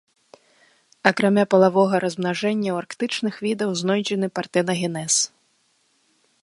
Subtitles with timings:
[1.09, 5.13] Акрамя палавога размнажэння ў арктычных відаў знойдзены партэнагенез.